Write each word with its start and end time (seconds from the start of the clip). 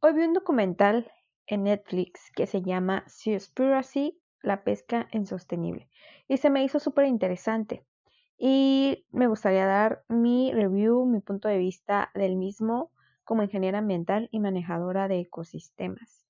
Hoy 0.00 0.12
vi 0.12 0.22
un 0.22 0.32
documental 0.32 1.10
en 1.48 1.64
Netflix 1.64 2.30
que 2.30 2.46
se 2.46 2.62
llama 2.62 3.02
Seaspiracy, 3.08 4.16
la 4.42 4.62
pesca 4.62 5.08
insostenible, 5.10 5.90
y 6.28 6.36
se 6.36 6.50
me 6.50 6.62
hizo 6.62 6.78
súper 6.78 7.06
interesante. 7.06 7.84
Y 8.38 9.06
me 9.10 9.26
gustaría 9.26 9.66
dar 9.66 10.04
mi 10.06 10.52
review, 10.52 11.04
mi 11.04 11.18
punto 11.18 11.48
de 11.48 11.58
vista 11.58 12.12
del 12.14 12.36
mismo 12.36 12.92
como 13.24 13.42
ingeniera 13.42 13.78
ambiental 13.78 14.28
y 14.30 14.38
manejadora 14.38 15.08
de 15.08 15.18
ecosistemas. 15.18 16.24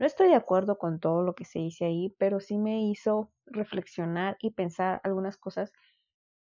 No 0.00 0.06
estoy 0.06 0.26
de 0.26 0.34
acuerdo 0.34 0.76
con 0.76 0.98
todo 0.98 1.22
lo 1.22 1.36
que 1.36 1.44
se 1.44 1.60
dice 1.60 1.84
ahí, 1.84 2.12
pero 2.18 2.40
sí 2.40 2.58
me 2.58 2.82
hizo 2.82 3.30
reflexionar 3.46 4.36
y 4.40 4.50
pensar 4.50 5.00
algunas 5.04 5.36
cosas 5.36 5.72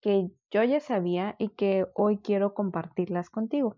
que 0.00 0.30
yo 0.50 0.64
ya 0.64 0.80
sabía 0.80 1.36
y 1.38 1.50
que 1.50 1.88
hoy 1.94 2.20
quiero 2.20 2.54
compartirlas 2.54 3.28
contigo. 3.28 3.76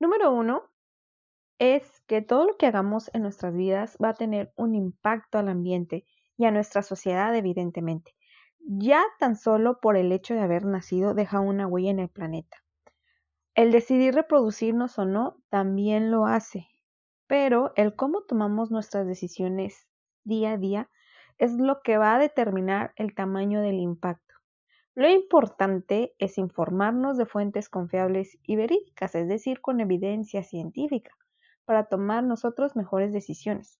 Número 0.00 0.32
uno, 0.32 0.71
es 1.62 2.00
que 2.08 2.22
todo 2.22 2.44
lo 2.44 2.56
que 2.56 2.66
hagamos 2.66 3.08
en 3.14 3.22
nuestras 3.22 3.54
vidas 3.54 3.96
va 4.02 4.08
a 4.08 4.14
tener 4.14 4.52
un 4.56 4.74
impacto 4.74 5.38
al 5.38 5.48
ambiente 5.48 6.04
y 6.36 6.44
a 6.44 6.50
nuestra 6.50 6.82
sociedad, 6.82 7.32
evidentemente. 7.36 8.16
Ya 8.58 9.04
tan 9.20 9.36
solo 9.36 9.78
por 9.78 9.96
el 9.96 10.10
hecho 10.10 10.34
de 10.34 10.40
haber 10.40 10.64
nacido 10.64 11.14
deja 11.14 11.38
una 11.38 11.68
huella 11.68 11.90
en 11.90 12.00
el 12.00 12.08
planeta. 12.08 12.64
El 13.54 13.70
decidir 13.70 14.12
reproducirnos 14.12 14.98
o 14.98 15.04
no 15.04 15.36
también 15.50 16.10
lo 16.10 16.26
hace, 16.26 16.66
pero 17.28 17.72
el 17.76 17.94
cómo 17.94 18.22
tomamos 18.22 18.72
nuestras 18.72 19.06
decisiones 19.06 19.86
día 20.24 20.54
a 20.54 20.58
día 20.58 20.90
es 21.38 21.52
lo 21.52 21.80
que 21.82 21.96
va 21.96 22.16
a 22.16 22.18
determinar 22.18 22.92
el 22.96 23.14
tamaño 23.14 23.60
del 23.60 23.78
impacto. 23.78 24.34
Lo 24.96 25.08
importante 25.08 26.12
es 26.18 26.38
informarnos 26.38 27.16
de 27.18 27.26
fuentes 27.26 27.68
confiables 27.68 28.36
y 28.42 28.56
verídicas, 28.56 29.14
es 29.14 29.28
decir, 29.28 29.60
con 29.60 29.78
evidencia 29.80 30.42
científica, 30.42 31.12
para 31.64 31.84
tomar 31.84 32.24
nosotros 32.24 32.76
mejores 32.76 33.12
decisiones. 33.12 33.78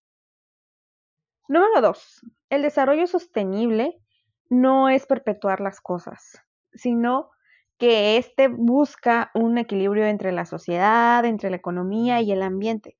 Número 1.48 1.80
2. 1.80 2.26
El 2.50 2.62
desarrollo 2.62 3.06
sostenible 3.06 4.00
no 4.48 4.88
es 4.88 5.06
perpetuar 5.06 5.60
las 5.60 5.80
cosas, 5.80 6.42
sino 6.72 7.30
que 7.78 8.16
éste 8.16 8.48
busca 8.48 9.30
un 9.34 9.58
equilibrio 9.58 10.06
entre 10.06 10.30
la 10.30 10.46
sociedad, 10.46 11.24
entre 11.24 11.50
la 11.50 11.56
economía 11.56 12.20
y 12.20 12.30
el 12.30 12.42
ambiente, 12.42 12.96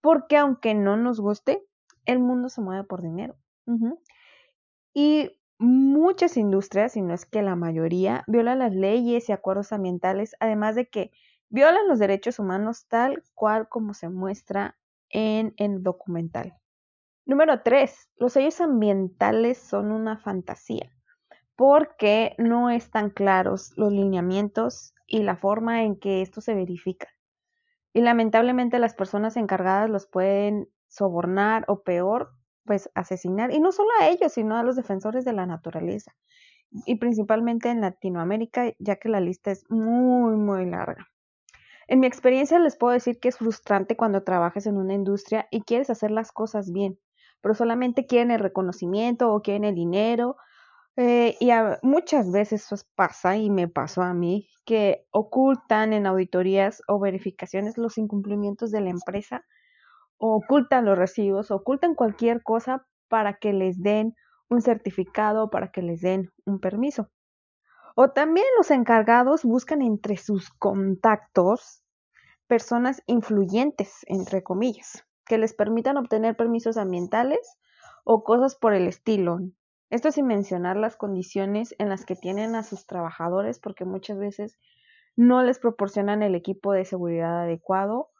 porque 0.00 0.36
aunque 0.36 0.74
no 0.74 0.96
nos 0.96 1.20
guste, 1.20 1.64
el 2.04 2.18
mundo 2.18 2.48
se 2.48 2.60
mueve 2.60 2.84
por 2.84 3.00
dinero. 3.00 3.36
Y 4.92 5.30
muchas 5.58 6.36
industrias, 6.36 6.92
si 6.92 7.02
no 7.02 7.14
es 7.14 7.26
que 7.26 7.42
la 7.42 7.56
mayoría, 7.56 8.24
violan 8.26 8.58
las 8.58 8.74
leyes 8.74 9.28
y 9.28 9.32
acuerdos 9.32 9.72
ambientales, 9.72 10.34
además 10.40 10.74
de 10.74 10.88
que 10.88 11.12
violan 11.48 11.88
los 11.88 11.98
derechos 11.98 12.38
humanos 12.38 12.86
tal 12.88 13.22
cual 13.34 13.68
como 13.68 13.94
se 13.94 14.08
muestra 14.08 14.76
en 15.10 15.54
el 15.56 15.82
documental. 15.82 16.54
Número 17.26 17.62
3. 17.62 18.10
Los 18.16 18.34
sellos 18.34 18.60
ambientales 18.60 19.58
son 19.58 19.92
una 19.92 20.18
fantasía 20.18 20.90
porque 21.56 22.34
no 22.38 22.70
están 22.70 23.10
claros 23.10 23.72
los 23.76 23.92
lineamientos 23.92 24.94
y 25.06 25.22
la 25.22 25.36
forma 25.36 25.84
en 25.84 25.96
que 25.96 26.22
esto 26.22 26.40
se 26.40 26.54
verifica. 26.54 27.08
Y 27.92 28.00
lamentablemente 28.00 28.78
las 28.78 28.94
personas 28.94 29.36
encargadas 29.36 29.88
los 29.88 30.06
pueden 30.06 30.68
sobornar 30.88 31.64
o 31.68 31.82
peor, 31.82 32.32
pues 32.64 32.90
asesinar, 32.94 33.52
y 33.52 33.60
no 33.60 33.72
solo 33.72 33.90
a 34.00 34.08
ellos, 34.08 34.32
sino 34.32 34.56
a 34.56 34.62
los 34.62 34.76
defensores 34.76 35.24
de 35.24 35.32
la 35.32 35.46
naturaleza, 35.46 36.16
y 36.86 36.96
principalmente 36.96 37.68
en 37.70 37.80
Latinoamérica, 37.80 38.72
ya 38.78 38.96
que 38.96 39.08
la 39.08 39.20
lista 39.20 39.50
es 39.50 39.64
muy, 39.70 40.36
muy 40.36 40.66
larga. 40.66 41.08
En 41.86 42.00
mi 42.00 42.06
experiencia 42.06 42.58
les 42.58 42.76
puedo 42.76 42.92
decir 42.92 43.18
que 43.20 43.28
es 43.28 43.38
frustrante 43.38 43.96
cuando 43.96 44.22
trabajas 44.22 44.66
en 44.66 44.76
una 44.76 44.94
industria 44.94 45.46
y 45.50 45.62
quieres 45.62 45.90
hacer 45.90 46.10
las 46.10 46.32
cosas 46.32 46.72
bien, 46.72 46.98
pero 47.40 47.54
solamente 47.54 48.06
quieren 48.06 48.30
el 48.30 48.40
reconocimiento 48.40 49.32
o 49.32 49.42
quieren 49.42 49.64
el 49.64 49.74
dinero. 49.74 50.36
Eh, 50.96 51.36
y 51.40 51.50
muchas 51.82 52.30
veces 52.30 52.64
eso 52.64 52.76
pasa 52.94 53.36
y 53.36 53.50
me 53.50 53.68
pasó 53.68 54.02
a 54.02 54.14
mí 54.14 54.48
que 54.64 55.06
ocultan 55.10 55.92
en 55.92 56.06
auditorías 56.06 56.82
o 56.88 57.00
verificaciones 57.00 57.76
los 57.76 57.98
incumplimientos 57.98 58.70
de 58.70 58.80
la 58.80 58.90
empresa, 58.90 59.44
ocultan 60.18 60.84
los 60.84 60.96
recibos, 60.96 61.50
ocultan 61.50 61.94
cualquier 61.94 62.42
cosa 62.42 62.86
para 63.08 63.34
que 63.34 63.52
les 63.52 63.82
den 63.82 64.14
un 64.48 64.62
certificado, 64.62 65.50
para 65.50 65.70
que 65.70 65.82
les 65.82 66.00
den 66.00 66.30
un 66.46 66.60
permiso. 66.60 67.10
O 67.94 68.10
también 68.10 68.46
los 68.58 68.70
encargados 68.70 69.44
buscan 69.44 69.82
entre 69.82 70.16
sus 70.16 70.50
contactos 70.50 71.82
personas 72.46 73.02
influyentes, 73.06 74.04
entre 74.06 74.42
comillas, 74.42 75.06
que 75.26 75.38
les 75.38 75.54
permitan 75.54 75.96
obtener 75.96 76.36
permisos 76.36 76.76
ambientales 76.76 77.56
o 78.04 78.24
cosas 78.24 78.56
por 78.56 78.74
el 78.74 78.86
estilo. 78.86 79.38
Esto 79.90 80.10
sin 80.10 80.26
mencionar 80.26 80.76
las 80.76 80.96
condiciones 80.96 81.74
en 81.78 81.88
las 81.88 82.04
que 82.04 82.16
tienen 82.16 82.56
a 82.56 82.64
sus 82.64 82.86
trabajadores, 82.86 83.60
porque 83.60 83.84
muchas 83.84 84.18
veces 84.18 84.58
no 85.16 85.42
les 85.42 85.60
proporcionan 85.60 86.22
el 86.22 86.34
equipo 86.34 86.72
de 86.72 86.84
seguridad 86.84 87.42
adecuado. 87.42 88.10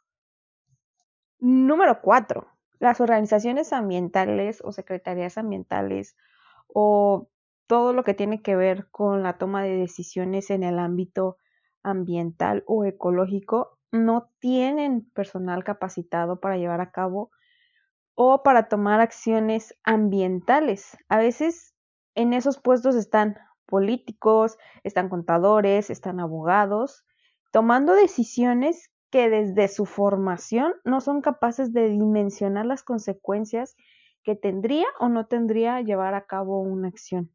Número 1.39 2.01
cuatro, 2.01 2.47
las 2.79 3.01
organizaciones 3.01 3.73
ambientales 3.73 4.61
o 4.63 4.71
secretarías 4.71 5.37
ambientales 5.37 6.15
o 6.67 7.29
todo 7.67 7.93
lo 7.93 8.03
que 8.03 8.13
tiene 8.13 8.41
que 8.41 8.55
ver 8.55 8.87
con 8.91 9.23
la 9.23 9.37
toma 9.37 9.63
de 9.63 9.75
decisiones 9.75 10.49
en 10.49 10.63
el 10.63 10.79
ámbito 10.79 11.37
ambiental 11.83 12.63
o 12.67 12.83
ecológico 12.85 13.77
no 13.91 14.29
tienen 14.39 15.09
personal 15.13 15.63
capacitado 15.63 16.39
para 16.39 16.57
llevar 16.57 16.81
a 16.81 16.91
cabo 16.91 17.31
o 18.15 18.43
para 18.43 18.67
tomar 18.67 19.01
acciones 19.01 19.75
ambientales. 19.83 20.97
A 21.09 21.17
veces 21.17 21.75
en 22.15 22.33
esos 22.33 22.59
puestos 22.59 22.95
están 22.95 23.37
políticos, 23.65 24.57
están 24.83 25.09
contadores, 25.09 25.89
están 25.89 26.19
abogados, 26.19 27.05
tomando 27.51 27.93
decisiones 27.93 28.91
que 29.09 29.29
desde 29.29 29.67
su 29.67 29.85
formación 29.85 30.73
no 30.83 31.01
son 31.01 31.21
capaces 31.21 31.73
de 31.73 31.89
dimensionar 31.89 32.65
las 32.65 32.83
consecuencias 32.83 33.75
que 34.23 34.35
tendría 34.35 34.87
o 34.99 35.09
no 35.09 35.27
tendría 35.27 35.81
llevar 35.81 36.15
a 36.15 36.25
cabo 36.25 36.59
una 36.59 36.87
acción. 36.87 37.31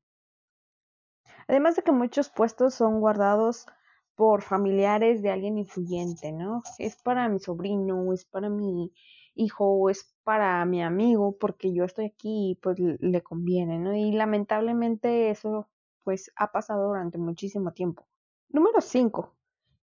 Además 1.50 1.74
de 1.74 1.82
que 1.82 1.90
muchos 1.90 2.30
puestos 2.30 2.74
son 2.74 3.00
guardados 3.00 3.66
por 4.14 4.42
familiares 4.42 5.20
de 5.20 5.32
alguien 5.32 5.58
influyente, 5.58 6.30
¿no? 6.30 6.62
Es 6.78 6.94
para 7.02 7.28
mi 7.28 7.40
sobrino, 7.40 8.12
es 8.12 8.24
para 8.24 8.48
mi 8.48 8.92
hijo, 9.34 9.90
es 9.90 10.14
para 10.22 10.64
mi 10.64 10.80
amigo, 10.80 11.36
porque 11.40 11.74
yo 11.74 11.82
estoy 11.82 12.04
aquí 12.04 12.52
y 12.52 12.54
pues 12.54 12.78
le 12.78 13.22
conviene, 13.22 13.80
¿no? 13.80 13.96
Y 13.96 14.12
lamentablemente 14.12 15.30
eso 15.30 15.68
pues 16.04 16.30
ha 16.36 16.52
pasado 16.52 16.86
durante 16.86 17.18
muchísimo 17.18 17.72
tiempo. 17.72 18.06
Número 18.48 18.80
5. 18.80 19.34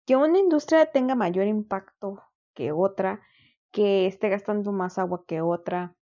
Que 0.04 0.16
una 0.16 0.38
industria 0.38 0.92
tenga 0.92 1.14
mayor 1.14 1.46
impacto 1.46 2.22
que 2.52 2.72
otra, 2.72 3.22
que 3.70 4.06
esté 4.06 4.28
gastando 4.28 4.70
más 4.70 4.98
agua 4.98 5.24
que 5.26 5.40
otra, 5.40 5.96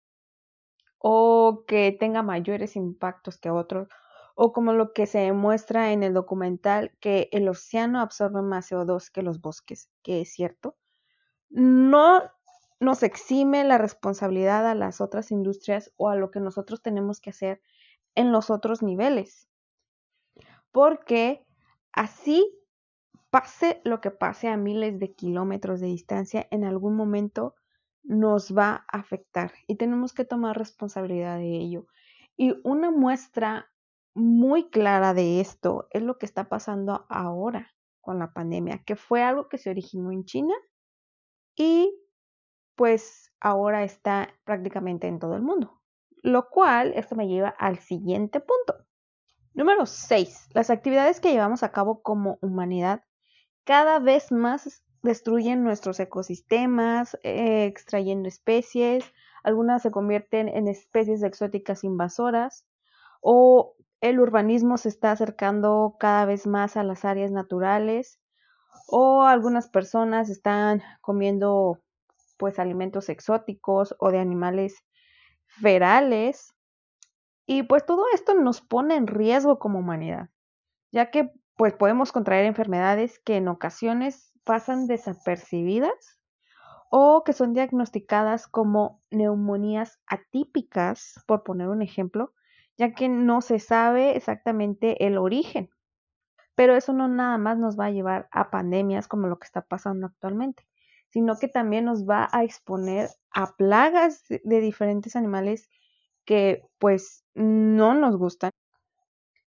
o 0.99 1.63
que 1.69 1.93
tenga 1.93 2.25
mayores 2.25 2.75
impactos 2.75 3.39
que 3.39 3.51
otros, 3.51 3.89
o 4.35 4.53
como 4.53 4.73
lo 4.73 4.93
que 4.93 5.07
se 5.07 5.19
demuestra 5.19 5.93
en 5.93 6.03
el 6.03 6.15
documental 6.15 6.93
que 7.01 7.29
el 7.33 7.49
océano 7.49 8.01
absorbe 8.01 8.43
más 8.43 8.71
CO2 8.71 9.11
que 9.11 9.23
los 9.23 9.41
bosques, 9.41 9.91
que 10.03 10.21
es 10.21 10.33
cierto, 10.33 10.77
no 11.51 12.23
nos 12.81 13.03
exime 13.03 13.65
la 13.65 13.79
responsabilidad 13.79 14.67
a 14.67 14.75
las 14.75 15.01
otras 15.01 15.31
industrias 15.31 15.93
o 15.97 16.09
a 16.09 16.17
lo 16.17 16.31
que 16.31 16.41
nosotros 16.41 16.83
tenemos 16.83 17.21
que 17.21 17.31
hacer 17.31 17.63
en 18.15 18.33
los 18.33 18.51
otros 18.51 18.83
niveles. 18.83 19.49
Porque 20.73 21.47
así 21.93 22.45
pase 23.31 23.81
lo 23.85 24.01
que 24.01 24.11
pase 24.11 24.49
a 24.49 24.57
miles 24.57 24.99
de 24.99 25.15
kilómetros 25.15 25.81
de 25.81 25.87
distancia, 25.87 26.49
en 26.51 26.65
algún 26.65 26.97
momento 26.97 27.55
nos 28.03 28.57
va 28.57 28.85
a 28.89 28.99
afectar 28.99 29.53
y 29.67 29.77
tenemos 29.77 30.13
que 30.13 30.25
tomar 30.25 30.59
responsabilidad 30.59 31.39
de 31.39 31.57
ello. 31.57 31.87
Y 32.37 32.55
una 32.65 32.91
muestra 32.91 33.72
muy 34.15 34.69
clara 34.71 35.15
de 35.15 35.41
esto 35.41 35.89
es 35.91 36.03
lo 36.03 36.19
que 36.19 36.27
está 36.27 36.49
pasando 36.49 37.07
ahora 37.09 37.73
con 38.01 38.19
la 38.19 38.33
pandemia, 38.33 38.83
que 38.85 38.97
fue 38.97 39.23
algo 39.23 39.49
que 39.49 39.59
se 39.59 39.71
originó 39.71 40.13
en 40.13 40.25
China 40.25 40.55
y 41.57 41.95
pues 42.75 43.33
ahora 43.41 43.85
está 43.85 44.29
prácticamente 44.45 45.07
en 45.07 45.19
todo 45.19 45.37
el 45.37 45.43
mundo. 45.43 45.81
Lo 46.23 46.49
cual, 46.51 46.93
esto 46.95 47.17
me 47.17 47.29
lleva 47.29 47.49
al 47.49 47.79
siguiente 47.79 48.41
punto. 48.41 48.87
Número 49.55 49.87
6. 49.87 50.49
Las 50.55 50.71
actividades 50.71 51.21
que 51.21 51.33
llevamos 51.33 51.63
a 51.63 51.73
cabo 51.73 52.03
como 52.03 52.39
humanidad 52.41 53.05
cada 53.65 53.99
vez 53.99 54.33
más 54.33 54.85
destruyen 55.03 55.65
nuestros 55.65 55.99
ecosistemas, 56.01 57.19
eh, 57.23 57.67
extrayendo 57.67 58.29
especies, 58.29 59.05
algunas 59.43 59.83
se 59.83 59.91
convierten 59.91 60.49
en 60.49 60.69
especies 60.69 61.23
exóticas 61.23 61.85
invasoras 61.85 62.65
o 63.21 63.77
el 64.03 64.19
urbanismo 64.19 64.77
se 64.77 64.89
está 64.89 65.13
acercando 65.13 65.97
cada 65.99 66.25
vez 66.27 66.47
más 66.47 66.77
a 66.77 66.83
las 66.83 67.05
áreas 67.05 67.31
naturales 67.31 68.19
o 68.89 69.23
algunas 69.23 69.69
personas 69.69 70.29
están 70.29 70.83
comiendo 71.01 71.81
pues 72.37 72.59
alimentos 72.59 73.09
exóticos 73.09 73.95
o 74.01 74.11
de 74.11 74.19
animales 74.19 74.85
ferales. 75.47 76.53
Y 77.47 77.63
pues 77.63 77.87
todo 77.87 78.05
esto 78.13 78.35
nos 78.35 78.61
pone 78.61 78.97
en 78.97 79.07
riesgo 79.07 79.61
como 79.61 79.79
humanidad, 79.79 80.31
ya 80.91 81.11
que 81.11 81.31
pues 81.57 81.73
podemos 81.73 82.11
contraer 82.11 82.45
enfermedades 82.45 83.21
que 83.21 83.37
en 83.37 83.47
ocasiones 83.47 84.33
pasan 84.43 84.89
desapercibidas 84.89 86.19
o 86.91 87.23
que 87.23 87.33
son 87.33 87.53
diagnosticadas 87.53 88.49
como 88.49 89.01
neumonías 89.11 90.01
atípicas, 90.07 91.23
por 91.27 91.45
poner 91.45 91.69
un 91.69 91.83
ejemplo, 91.83 92.35
ya 92.77 92.95
que 92.95 93.09
no 93.09 93.41
se 93.41 93.59
sabe 93.59 94.17
exactamente 94.17 95.07
el 95.07 95.19
origen. 95.19 95.71
Pero 96.55 96.77
eso 96.77 96.93
no 96.93 97.09
nada 97.09 97.39
más 97.39 97.59
nos 97.59 97.79
va 97.79 97.87
a 97.87 97.91
llevar 97.91 98.29
a 98.31 98.51
pandemias 98.51 99.09
como 99.09 99.27
lo 99.27 99.39
que 99.39 99.47
está 99.47 99.63
pasando 99.63 100.07
actualmente, 100.07 100.67
sino 101.11 101.37
que 101.39 101.49
también 101.49 101.85
nos 101.85 102.09
va 102.09 102.29
a 102.33 102.45
exponer 102.45 103.11
a 103.33 103.55
plagas 103.57 104.25
de 104.29 104.61
diferentes 104.61 105.17
animales 105.17 105.71
que 106.25 106.63
pues 106.79 107.25
no 107.35 107.95
nos 107.95 108.17
gustan, 108.17 108.51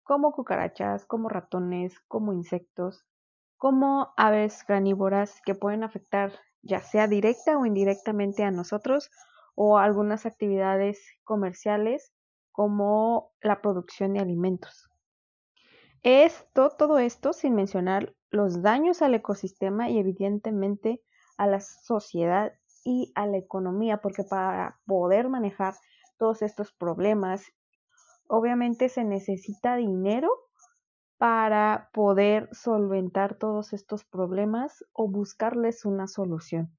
como 0.03 0.31
cucarachas, 0.33 1.05
como 1.05 1.29
ratones, 1.29 1.99
como 2.07 2.33
insectos, 2.33 3.05
como 3.57 4.13
aves 4.17 4.63
granívoras 4.67 5.41
que 5.45 5.55
pueden 5.55 5.83
afectar 5.83 6.33
ya 6.61 6.79
sea 6.79 7.07
directa 7.07 7.57
o 7.57 7.65
indirectamente 7.65 8.43
a 8.43 8.51
nosotros 8.51 9.09
o 9.55 9.77
algunas 9.77 10.25
actividades 10.25 11.01
comerciales 11.23 12.13
como 12.53 13.33
la 13.41 13.61
producción 13.61 14.13
de 14.13 14.21
alimentos. 14.21 14.89
Esto, 16.03 16.69
todo 16.69 16.99
esto 16.99 17.33
sin 17.33 17.55
mencionar 17.55 18.15
los 18.29 18.61
daños 18.61 19.01
al 19.01 19.15
ecosistema 19.15 19.89
y 19.89 19.99
evidentemente 19.99 21.01
a 21.37 21.47
la 21.47 21.59
sociedad 21.59 22.53
y 22.85 23.11
a 23.15 23.25
la 23.25 23.37
economía, 23.37 23.97
porque 24.01 24.23
para 24.23 24.79
poder 24.85 25.29
manejar 25.29 25.75
todos 26.17 26.41
estos 26.41 26.71
problemas, 26.71 27.43
obviamente 28.27 28.89
se 28.89 29.03
necesita 29.03 29.75
dinero 29.75 30.29
para 31.17 31.89
poder 31.93 32.49
solventar 32.51 33.35
todos 33.35 33.73
estos 33.73 34.03
problemas 34.03 34.85
o 34.93 35.09
buscarles 35.09 35.85
una 35.85 36.07
solución. 36.07 36.77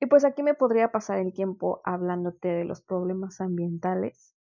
Y 0.00 0.06
pues 0.06 0.24
aquí 0.24 0.42
me 0.42 0.54
podría 0.54 0.92
pasar 0.92 1.18
el 1.18 1.32
tiempo 1.32 1.80
hablándote 1.84 2.48
de 2.48 2.64
los 2.64 2.82
problemas 2.82 3.40
ambientales. 3.40 4.36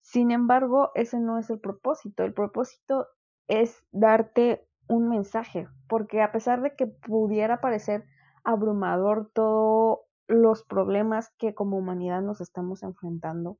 Sin 0.00 0.30
embargo, 0.30 0.92
ese 0.94 1.18
no 1.18 1.38
es 1.38 1.50
el 1.50 1.58
propósito. 1.58 2.24
El 2.24 2.32
propósito 2.32 3.08
es 3.48 3.84
darte 3.90 4.68
un 4.88 5.08
mensaje, 5.08 5.68
porque 5.88 6.22
a 6.22 6.32
pesar 6.32 6.62
de 6.62 6.76
que 6.76 6.86
pudiera 6.86 7.60
parecer 7.60 8.04
abrumador 8.44 9.30
todos 9.32 10.00
los 10.28 10.64
problemas 10.64 11.30
que 11.38 11.54
como 11.54 11.76
humanidad 11.76 12.22
nos 12.22 12.40
estamos 12.40 12.82
enfrentando, 12.82 13.58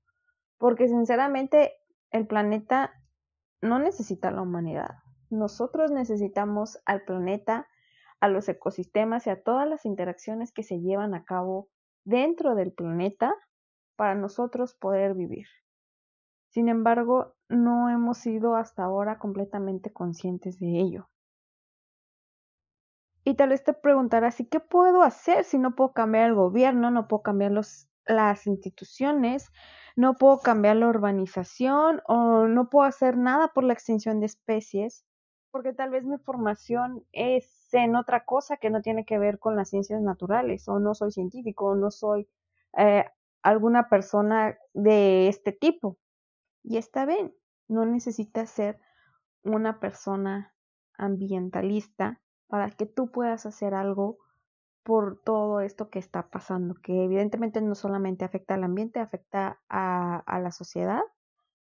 porque 0.59 0.89
sinceramente 0.89 1.73
el 2.11 2.27
planeta 2.27 2.93
no 3.61 3.79
necesita 3.79 4.31
la 4.31 4.43
humanidad. 4.43 4.91
Nosotros 5.31 5.91
necesitamos 5.91 6.81
al 6.87 7.03
planeta, 7.03 7.67
a 8.21 8.29
los 8.29 8.49
ecosistemas 8.49 9.27
y 9.27 9.31
a 9.31 9.43
todas 9.43 9.69
las 9.69 9.85
interacciones 9.85 10.53
que 10.53 10.63
se 10.63 10.81
llevan 10.81 11.15
a 11.15 11.25
cabo 11.25 11.69
dentro 12.05 12.55
del 12.55 12.73
planeta 12.73 13.35
para 13.97 14.15
nosotros 14.15 14.75
poder 14.75 15.15
vivir. 15.15 15.47
Sin 16.51 16.69
embargo, 16.69 17.35
no 17.49 17.91
hemos 17.91 18.19
sido 18.19 18.57
hasta 18.57 18.85
ahora 18.85 19.19
completamente 19.19 19.93
conscientes 19.93 20.59
de 20.59 20.81
ello. 20.81 21.09
Y 23.25 23.35
tal 23.35 23.49
vez 23.51 23.65
te 23.65 23.73
preguntarás, 23.73 24.39
¿y 24.41 24.47
qué 24.47 24.61
puedo 24.61 25.03
hacer 25.03 25.45
si 25.45 25.59
no 25.59 25.75
puedo 25.75 25.93
cambiar 25.93 26.29
el 26.29 26.35
gobierno, 26.35 26.91
no 26.91 27.09
puedo 27.09 27.23
cambiar 27.23 27.53
las 28.07 28.47
instituciones, 28.47 29.51
no 29.97 30.15
puedo 30.15 30.39
cambiar 30.39 30.77
la 30.77 30.89
urbanización 30.89 32.03
o 32.07 32.47
no 32.47 32.71
puedo 32.71 32.87
hacer 32.87 33.17
nada 33.17 33.49
por 33.49 33.65
la 33.65 33.73
extinción 33.73 34.21
de 34.21 34.27
especies, 34.27 35.05
porque 35.56 35.73
tal 35.73 35.88
vez 35.88 36.05
mi 36.05 36.19
formación 36.19 37.03
es 37.12 37.73
en 37.73 37.97
otra 37.97 38.26
cosa 38.26 38.58
que 38.58 38.69
no 38.69 38.82
tiene 38.82 39.06
que 39.06 39.19
ver 39.19 39.38
con 39.38 39.56
las 39.56 39.70
ciencias 39.70 40.03
naturales, 40.03 40.69
o 40.69 40.79
no 40.79 40.94
soy 40.94 41.12
científico, 41.12 41.69
o 41.69 41.75
no 41.75 41.91
soy 41.91 42.29
eh, 42.76 43.06
alguna 43.43 43.88
persona 43.88 44.58
de 44.75 45.29
este 45.29 45.53
tipo. 45.53 45.97
Y 46.62 46.76
está 46.76 47.06
bien, 47.06 47.35
no 47.69 47.87
necesitas 47.87 48.50
ser 48.50 48.79
una 49.44 49.81
persona 49.81 50.53
ambientalista 50.99 52.20
para 52.49 52.70
que 52.70 52.85
tú 52.85 53.11
puedas 53.11 53.47
hacer 53.47 53.73
algo 53.73 54.19
por 54.82 55.23
todo 55.23 55.62
esto 55.62 55.88
que 55.88 55.99
está 55.99 56.29
pasando, 56.29 56.75
que 56.82 57.03
evidentemente 57.03 57.62
no 57.62 57.75
solamente 57.75 58.26
afecta 58.26 58.53
al 58.53 58.64
ambiente, 58.64 59.00
afecta 59.00 59.58
a, 59.70 60.19
a 60.19 60.38
la 60.38 60.53
sociedad 60.53 61.00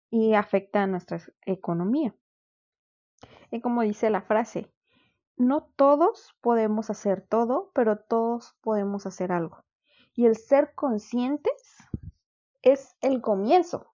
y 0.08 0.34
afecta 0.34 0.84
a 0.84 0.86
nuestra 0.86 1.18
economía. 1.46 2.14
Y 3.52 3.60
como 3.60 3.82
dice 3.82 4.08
la 4.08 4.22
frase, 4.22 4.72
no 5.36 5.68
todos 5.76 6.34
podemos 6.40 6.88
hacer 6.88 7.20
todo, 7.20 7.70
pero 7.74 7.98
todos 7.98 8.56
podemos 8.62 9.04
hacer 9.04 9.30
algo. 9.30 9.62
Y 10.14 10.24
el 10.24 10.36
ser 10.36 10.74
conscientes 10.74 11.76
es 12.62 12.96
el 13.02 13.20
comienzo. 13.20 13.92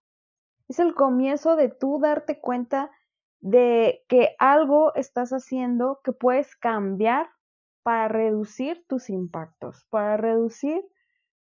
Es 0.69 0.78
el 0.78 0.94
comienzo 0.94 1.56
de 1.56 1.70
tú 1.70 1.99
darte 2.00 2.40
cuenta 2.40 2.93
de 3.40 4.05
que 4.08 4.37
algo 4.38 4.94
estás 4.94 5.32
haciendo 5.32 6.00
que 6.04 6.12
puedes 6.12 6.54
cambiar 6.54 7.28
para 7.82 8.06
reducir 8.06 8.84
tus 8.87 9.11
impactos, 9.11 9.87
para 9.90 10.16
reducir 10.16 10.88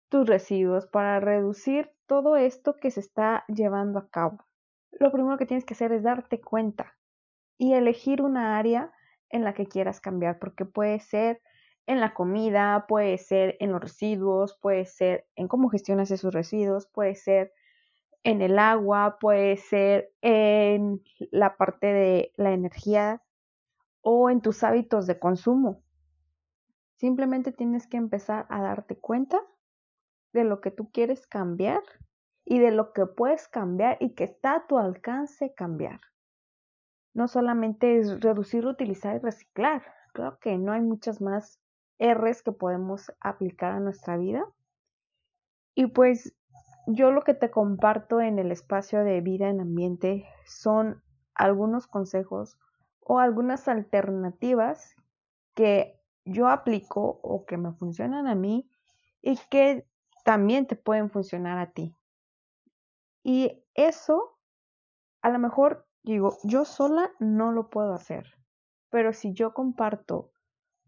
tus 0.08 0.26
residuos, 0.26 0.86
para 0.86 1.20
reducir 1.20 1.92
todo 2.06 2.36
esto 2.36 2.76
que 2.76 2.90
se 2.90 3.00
está 3.00 3.44
llevando 3.46 3.98
a 3.98 4.08
cabo. 4.08 4.38
Lo 4.92 5.12
primero 5.12 5.36
que 5.36 5.44
tienes 5.44 5.66
que 5.66 5.74
hacer 5.74 5.92
es 5.92 6.02
darte 6.02 6.40
cuenta 6.40 6.95
y 7.58 7.74
elegir 7.74 8.22
una 8.22 8.58
área 8.58 8.92
en 9.30 9.44
la 9.44 9.54
que 9.54 9.66
quieras 9.66 10.00
cambiar, 10.00 10.38
porque 10.38 10.64
puede 10.64 11.00
ser 11.00 11.40
en 11.86 12.00
la 12.00 12.14
comida, 12.14 12.86
puede 12.88 13.18
ser 13.18 13.56
en 13.60 13.72
los 13.72 13.80
residuos, 13.80 14.58
puede 14.60 14.84
ser 14.84 15.26
en 15.36 15.48
cómo 15.48 15.68
gestionas 15.68 16.10
esos 16.10 16.34
residuos, 16.34 16.86
puede 16.86 17.14
ser 17.14 17.52
en 18.24 18.42
el 18.42 18.58
agua, 18.58 19.18
puede 19.20 19.56
ser 19.56 20.12
en 20.20 21.00
la 21.30 21.56
parte 21.56 21.86
de 21.86 22.32
la 22.36 22.52
energía 22.52 23.22
o 24.00 24.30
en 24.30 24.40
tus 24.40 24.64
hábitos 24.64 25.06
de 25.06 25.18
consumo. 25.18 25.82
Simplemente 26.96 27.52
tienes 27.52 27.86
que 27.86 27.98
empezar 27.98 28.46
a 28.48 28.62
darte 28.62 28.96
cuenta 28.96 29.40
de 30.32 30.44
lo 30.44 30.60
que 30.60 30.70
tú 30.70 30.90
quieres 30.90 31.26
cambiar 31.26 31.82
y 32.44 32.58
de 32.58 32.72
lo 32.72 32.92
que 32.92 33.06
puedes 33.06 33.48
cambiar 33.48 33.96
y 34.00 34.14
que 34.14 34.24
está 34.24 34.56
a 34.56 34.66
tu 34.66 34.78
alcance 34.78 35.54
cambiar. 35.54 36.00
No 37.16 37.28
solamente 37.28 37.98
es 37.98 38.20
reducir, 38.20 38.66
utilizar 38.66 39.16
y 39.16 39.20
reciclar. 39.20 39.82
Creo 40.12 40.38
que 40.38 40.58
no 40.58 40.72
hay 40.72 40.82
muchas 40.82 41.22
más 41.22 41.58
R's 41.98 42.42
que 42.42 42.52
podemos 42.52 43.10
aplicar 43.20 43.72
a 43.72 43.80
nuestra 43.80 44.18
vida. 44.18 44.44
Y 45.74 45.86
pues 45.86 46.36
yo 46.86 47.12
lo 47.12 47.22
que 47.22 47.32
te 47.32 47.50
comparto 47.50 48.20
en 48.20 48.38
el 48.38 48.52
espacio 48.52 49.02
de 49.02 49.22
vida 49.22 49.48
en 49.48 49.62
ambiente 49.62 50.28
son 50.44 51.02
algunos 51.34 51.86
consejos 51.86 52.58
o 53.00 53.18
algunas 53.18 53.66
alternativas 53.66 54.94
que 55.54 55.98
yo 56.26 56.48
aplico 56.48 57.18
o 57.22 57.46
que 57.46 57.56
me 57.56 57.72
funcionan 57.72 58.26
a 58.26 58.34
mí 58.34 58.68
y 59.22 59.38
que 59.48 59.88
también 60.22 60.66
te 60.66 60.76
pueden 60.76 61.08
funcionar 61.08 61.56
a 61.56 61.70
ti. 61.70 61.94
Y 63.22 63.64
eso, 63.72 64.36
a 65.22 65.30
lo 65.30 65.38
mejor 65.38 65.86
digo, 66.06 66.38
yo 66.44 66.64
sola 66.64 67.10
no 67.18 67.52
lo 67.52 67.68
puedo 67.68 67.92
hacer, 67.92 68.26
pero 68.90 69.12
si 69.12 69.34
yo 69.34 69.52
comparto 69.52 70.32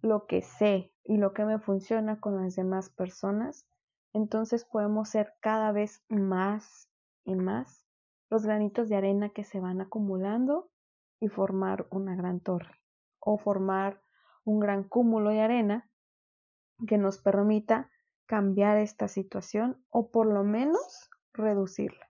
lo 0.01 0.27
que 0.27 0.43
sé 0.43 0.93
y 1.03 1.17
lo 1.17 1.35
que 1.35 1.45
me 1.45 1.59
funciona 1.59 2.21
con 2.21 2.41
las 2.41 2.55
demás 2.55 2.89
personas, 2.89 3.67
entonces 4.13 4.65
podemos 4.65 5.09
ser 5.09 5.35
cada 5.41 5.73
vez 5.73 6.05
más 6.09 6.89
y 7.25 7.35
más 7.35 7.85
los 8.31 8.45
granitos 8.47 8.89
de 8.89 8.97
arena 8.97 9.31
que 9.31 9.43
se 9.43 9.59
van 9.59 9.81
acumulando 9.81 10.71
y 11.21 11.29
formar 11.29 11.89
una 11.91 12.15
gran 12.15 12.41
torre 12.41 12.81
o 13.19 13.39
formar 13.39 14.01
un 14.45 14.61
gran 14.61 14.85
cúmulo 14.85 15.31
de 15.31 15.41
arena 15.41 15.91
que 16.87 16.97
nos 16.97 17.19
permita 17.19 17.91
cambiar 18.27 18.77
esta 18.77 19.09
situación 19.09 19.85
o 19.91 20.11
por 20.13 20.27
lo 20.27 20.45
menos 20.45 21.11
reducirla. 21.33 22.09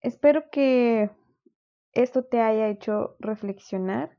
Espero 0.00 0.50
que 0.50 1.10
esto 1.92 2.24
te 2.24 2.40
haya 2.40 2.68
hecho 2.68 3.16
reflexionar, 3.18 4.18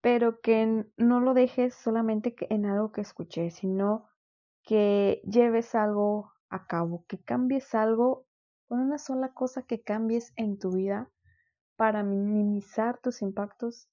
pero 0.00 0.40
que 0.40 0.86
no 0.96 1.20
lo 1.20 1.34
dejes 1.34 1.74
solamente 1.74 2.36
en 2.50 2.66
algo 2.66 2.92
que 2.92 3.00
escuché, 3.00 3.50
sino 3.50 4.08
que 4.62 5.20
lleves 5.24 5.74
algo 5.74 6.32
a 6.48 6.66
cabo, 6.66 7.04
que 7.08 7.18
cambies 7.18 7.74
algo 7.74 8.26
una 8.68 8.98
sola 8.98 9.32
cosa 9.32 9.62
que 9.62 9.82
cambies 9.82 10.32
en 10.36 10.58
tu 10.58 10.72
vida 10.72 11.08
para 11.76 12.02
minimizar 12.02 12.98
tus 12.98 13.22
impactos 13.22 13.88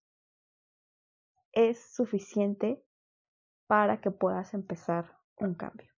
es 1.52 1.94
suficiente 1.94 2.84
para 3.68 4.02
que 4.02 4.10
puedas 4.10 4.54
empezar 4.54 5.18
un 5.38 5.54
cambio. 5.54 5.92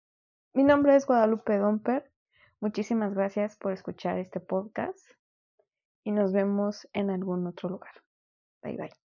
Mi 0.54 0.64
nombre 0.64 0.96
es 0.96 1.06
Guadalupe 1.06 1.58
Domper. 1.58 2.12
Muchísimas 2.60 3.14
gracias 3.14 3.56
por 3.58 3.72
escuchar 3.72 4.18
este 4.18 4.40
podcast 4.40 5.06
y 6.06 6.14
nos 6.14 6.32
vemos 6.34 6.88
en 6.94 7.12
algún 7.12 7.48
otro 7.48 7.70
lugar. 7.70 7.92
Bye 8.64 8.78
bye. 8.78 9.05